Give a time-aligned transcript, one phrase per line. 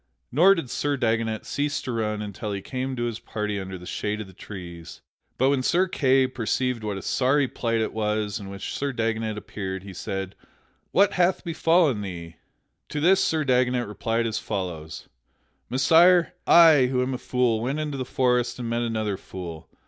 [0.31, 3.85] Nor did Sir Dagonet cease to run until he came to his party under the
[3.85, 5.01] shade of the trees.
[5.37, 9.37] But when Sir Kay perceived what a sorry plight it was in which Sir Dagonet
[9.37, 10.33] appeared, he said,
[10.91, 12.37] "What hath befallen thee?"
[12.89, 15.07] To this Sir Dagonet replied as follows:
[15.69, 19.69] "Messire, I, who am a fool, went into the forest and met another fool.